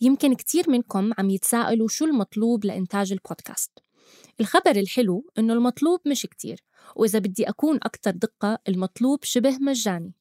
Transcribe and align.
يمكن 0.00 0.34
كتير 0.34 0.70
منكم 0.70 1.10
عم 1.18 1.30
يتساءلوا 1.30 1.88
شو 1.88 2.04
المطلوب 2.04 2.64
لإنتاج 2.64 3.12
البودكاست. 3.12 3.70
الخبر 4.40 4.76
الحلو 4.76 5.30
إنه 5.38 5.52
المطلوب 5.52 6.00
مش 6.06 6.26
كتير 6.26 6.64
وإذا 6.96 7.18
بدي 7.18 7.48
أكون 7.48 7.76
أكتر 7.82 8.10
دقة 8.10 8.58
المطلوب 8.68 9.24
شبه 9.24 9.58
مجاني. 9.60 10.12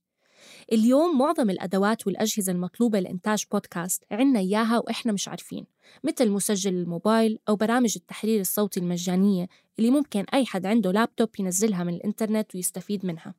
اليوم 0.71 1.17
معظم 1.17 1.49
الأدوات 1.49 2.07
والأجهزة 2.07 2.51
المطلوبة 2.51 2.99
لإنتاج 2.99 3.43
بودكاست 3.51 4.03
عنا 4.11 4.39
إياها 4.39 4.79
وإحنا 4.79 5.11
مش 5.11 5.27
عارفين 5.27 5.65
مثل 6.03 6.29
مسجل 6.29 6.73
الموبايل 6.73 7.39
أو 7.49 7.55
برامج 7.55 7.93
التحرير 7.95 8.41
الصوتي 8.41 8.79
المجانية 8.79 9.47
اللي 9.79 9.89
ممكن 9.89 10.25
أي 10.33 10.45
حد 10.45 10.65
عنده 10.65 10.91
لابتوب 10.91 11.29
ينزلها 11.39 11.83
من 11.83 11.93
الإنترنت 11.93 12.55
ويستفيد 12.55 13.05
منها. 13.05 13.33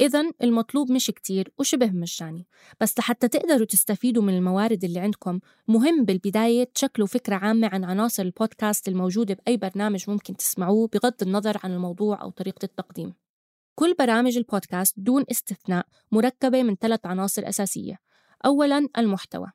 إذا 0.00 0.30
المطلوب 0.42 0.92
مش 0.92 1.06
كتير 1.06 1.52
وشبه 1.58 1.90
مجاني 1.90 2.46
بس 2.80 2.98
لحتى 2.98 3.28
تقدروا 3.28 3.66
تستفيدوا 3.66 4.22
من 4.22 4.36
الموارد 4.36 4.84
اللي 4.84 5.00
عندكم 5.00 5.40
مهم 5.68 6.04
بالبداية 6.04 6.64
تشكلوا 6.74 7.06
فكرة 7.06 7.34
عامة 7.36 7.68
عن 7.72 7.84
عناصر 7.84 8.22
البودكاست 8.22 8.88
الموجودة 8.88 9.34
بأي 9.34 9.56
برنامج 9.56 10.10
ممكن 10.10 10.36
تسمعوه 10.36 10.88
بغض 10.92 11.22
النظر 11.22 11.60
عن 11.64 11.72
الموضوع 11.72 12.22
أو 12.22 12.30
طريقة 12.30 12.64
التقديم. 12.64 13.14
كل 13.74 13.94
برامج 13.98 14.36
البودكاست 14.36 14.94
دون 14.96 15.24
استثناء 15.30 15.86
مركبة 16.12 16.62
من 16.62 16.76
ثلاث 16.76 17.06
عناصر 17.06 17.48
أساسية. 17.48 17.98
أولاً 18.46 18.88
المحتوى 18.98 19.46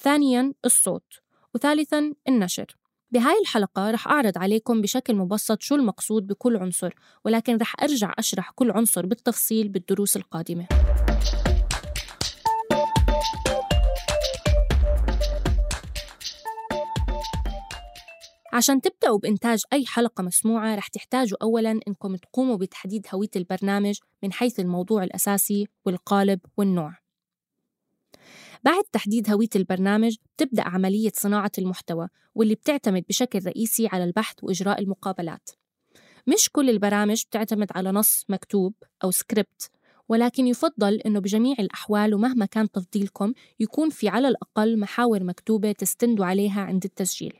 ثانياً 0.00 0.52
الصوت 0.64 1.12
وثالثاً 1.54 2.14
النشر. 2.28 2.76
بهاي 3.12 3.40
الحلقة 3.40 3.90
رح 3.90 4.08
أعرض 4.08 4.38
عليكم 4.38 4.80
بشكل 4.80 5.14
مبسط 5.14 5.62
شو 5.62 5.74
المقصود 5.74 6.26
بكل 6.26 6.56
عنصر 6.56 6.94
ولكن 7.24 7.56
رح 7.56 7.74
أرجع 7.82 8.12
أشرح 8.18 8.50
كل 8.50 8.70
عنصر 8.70 9.06
بالتفصيل 9.06 9.68
بالدروس 9.68 10.16
القادمة. 10.16 10.66
عشان 18.52 18.80
تبدأوا 18.80 19.18
بإنتاج 19.18 19.62
أي 19.72 19.86
حلقة 19.86 20.22
مسموعة 20.22 20.74
رح 20.74 20.88
تحتاجوا 20.88 21.38
أولاً 21.42 21.80
إنكم 21.88 22.16
تقوموا 22.16 22.56
بتحديد 22.56 23.06
هوية 23.14 23.30
البرنامج 23.36 23.98
من 24.22 24.32
حيث 24.32 24.60
الموضوع 24.60 25.04
الأساسي 25.04 25.66
والقالب 25.86 26.40
والنوع. 26.56 27.09
بعد 28.64 28.84
تحديد 28.92 29.30
هوية 29.30 29.48
البرنامج 29.56 30.16
بتبدأ 30.36 30.62
عملية 30.62 31.12
صناعة 31.14 31.50
المحتوى 31.58 32.08
واللي 32.34 32.54
بتعتمد 32.54 33.04
بشكل 33.08 33.38
رئيسي 33.46 33.88
على 33.92 34.04
البحث 34.04 34.34
وإجراء 34.42 34.80
المقابلات. 34.82 35.50
مش 36.26 36.50
كل 36.52 36.70
البرامج 36.70 37.22
بتعتمد 37.30 37.66
على 37.74 37.90
نص 37.92 38.24
مكتوب 38.28 38.74
أو 39.04 39.10
سكريبت 39.10 39.70
ولكن 40.08 40.46
يفضل 40.46 40.94
أنه 40.94 41.20
بجميع 41.20 41.56
الأحوال 41.58 42.14
ومهما 42.14 42.46
كان 42.46 42.70
تفضيلكم 42.70 43.32
يكون 43.60 43.90
في 43.90 44.08
على 44.08 44.28
الأقل 44.28 44.78
محاور 44.78 45.24
مكتوبة 45.24 45.72
تستندوا 45.72 46.26
عليها 46.26 46.60
عند 46.60 46.84
التسجيل. 46.84 47.32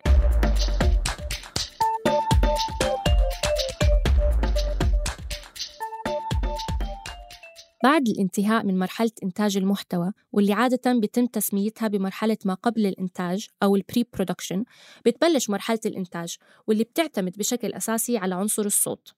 بعد 7.82 8.08
الانتهاء 8.08 8.66
من 8.66 8.78
مرحلة 8.78 9.10
إنتاج 9.22 9.56
المحتوى 9.56 10.12
واللي 10.32 10.52
عادة 10.52 10.92
بيتم 10.92 11.26
تسميتها 11.26 11.88
بمرحلة 11.88 12.36
ما 12.44 12.54
قبل 12.54 12.86
الإنتاج 12.86 13.48
أو 13.62 13.76
البري 13.76 14.06
برودكشن 14.14 14.64
بتبلش 15.06 15.50
مرحلة 15.50 15.80
الإنتاج 15.86 16.36
واللي 16.66 16.84
بتعتمد 16.84 17.38
بشكل 17.38 17.72
أساسي 17.72 18.18
على 18.18 18.34
عنصر 18.34 18.66
الصوت. 18.66 19.14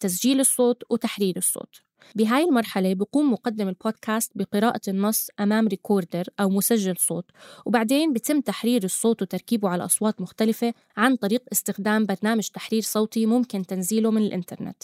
تسجيل 0.00 0.40
الصوت 0.40 0.82
وتحرير 0.90 1.36
الصوت. 1.36 1.82
بهاي 2.14 2.44
المرحلة 2.44 2.94
بقوم 2.94 3.32
مقدم 3.32 3.68
البودكاست 3.68 4.32
بقراءة 4.34 4.80
النص 4.88 5.28
أمام 5.40 5.68
recorder 5.68 6.24
أو 6.40 6.48
مسجل 6.48 6.96
صوت 6.96 7.30
وبعدين 7.66 8.12
بتم 8.12 8.40
تحرير 8.40 8.84
الصوت 8.84 9.22
وتركيبه 9.22 9.68
على 9.68 9.84
أصوات 9.84 10.20
مختلفة 10.20 10.74
عن 10.96 11.16
طريق 11.16 11.42
استخدام 11.52 12.06
برنامج 12.06 12.48
تحرير 12.48 12.82
صوتي 12.82 13.26
ممكن 13.26 13.66
تنزيله 13.66 14.10
من 14.10 14.22
الإنترنت. 14.22 14.82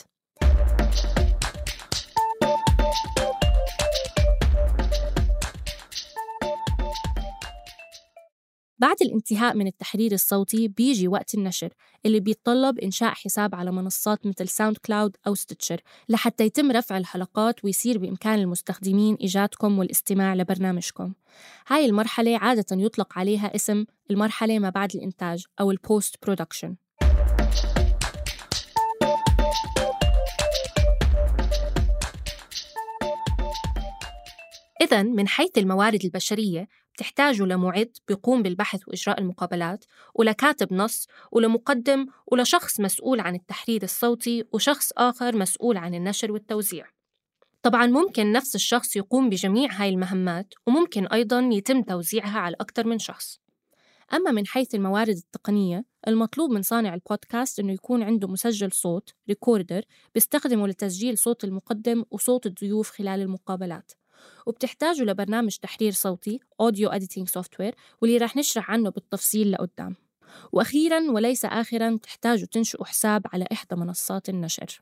بعد 8.78 8.97
الانتهاء 9.03 9.56
من 9.56 9.66
التحرير 9.66 10.12
الصوتي 10.12 10.69
بيجي 10.69 11.09
وقت 11.09 11.34
النشر 11.34 11.72
اللي 12.06 12.20
بيتطلب 12.20 12.78
إنشاء 12.78 13.10
حساب 13.14 13.54
على 13.54 13.72
منصات 13.72 14.26
مثل 14.26 14.48
ساوند 14.48 14.76
كلاود 14.76 15.16
أو 15.26 15.34
ستيتشر 15.34 15.81
لحتى 16.09 16.44
يتم 16.44 16.72
رفع 16.72 16.98
الحلقات 16.98 17.64
ويصير 17.64 17.98
بإمكان 17.98 18.38
المستخدمين 18.38 19.14
إيجادكم 19.14 19.78
والاستماع 19.78 20.34
لبرنامجكم. 20.34 21.12
هاي 21.69 21.87
المرحلة 21.87 22.38
عادة 22.38 22.66
يطلق 22.72 23.19
عليها 23.19 23.54
اسم 23.54 23.84
المرحلة 24.10 24.59
ما 24.59 24.70
بعد 24.70 24.97
الإنتاج 24.97 25.44
أو 25.60 25.70
ال 25.71 25.80
post 25.80 26.17
production 26.22 26.77
إذا 34.81 35.03
من 35.03 35.28
حيث 35.28 35.59
الموارد 35.59 36.04
البشرية 36.04 36.69
بتحتاجوا 36.94 37.47
لمعد 37.47 37.97
بيقوم 38.09 38.42
بالبحث 38.42 38.88
وإجراء 38.88 39.20
المقابلات 39.20 39.84
ولكاتب 40.14 40.72
نص 40.72 41.06
ولمقدم 41.32 42.06
ولشخص 42.26 42.81
مسؤول 42.81 43.20
عن 43.20 43.34
التحرير 43.34 43.82
الصوتي 43.82 44.44
وشخص 44.53 44.92
آخر 44.97 45.37
مسؤول 45.37 45.76
عن 45.76 45.94
النشر 45.94 46.32
والتوزيع. 46.32 46.87
طبعا 47.62 47.87
ممكن 47.87 48.32
نفس 48.32 48.54
الشخص 48.54 48.97
يقوم 48.97 49.31
بجميع 49.31 49.72
هاي 49.72 49.88
المهمات 49.88 50.54
وممكن 50.66 51.06
أيضا 51.06 51.41
يتم 51.53 51.82
توزيعها 51.82 52.38
على 52.38 52.56
أكثر 52.60 52.87
من 52.87 52.98
شخص. 52.98 53.41
أما 54.14 54.31
من 54.31 54.47
حيث 54.47 54.75
الموارد 54.75 55.16
التقنية 55.16 55.84
المطلوب 56.08 56.50
من 56.50 56.62
صانع 56.62 56.94
البودكاست 56.94 57.60
إنه 57.60 57.72
يكون 57.72 58.03
عنده 58.03 58.28
مسجل 58.28 58.72
صوت 58.72 59.14
ريكوردر 59.28 59.82
بيستخدمه 60.14 60.69
لتسجيل 60.69 61.19
صوت 61.19 61.44
المقدم 61.44 62.04
وصوت 62.10 62.47
الضيوف 62.47 62.91
خلال 62.91 63.20
المقابلات. 63.20 63.93
وبتحتاجوا 64.47 65.06
لبرنامج 65.06 65.56
تحرير 65.56 65.93
صوتي 65.93 66.41
Audio 66.62 66.91
Editing 66.91 67.41
Software 67.41 67.75
واللي 68.03 68.19
رح 68.19 68.37
نشرح 68.37 68.71
عنه 68.71 68.91
بالتفصيل 68.91 69.53
لقدام. 69.53 69.97
وأخيرا 70.53 71.10
وليس 71.10 71.44
آخرا 71.44 71.99
تحتاجوا 72.03 72.47
تنشئوا 72.47 72.87
حساب 72.87 73.22
على 73.32 73.47
إحدى 73.53 73.76
منصات 73.76 74.28
النشر. 74.28 74.81